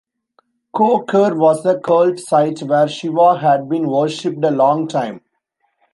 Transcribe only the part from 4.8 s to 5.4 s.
time.